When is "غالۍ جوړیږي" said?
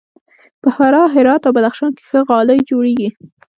2.29-3.09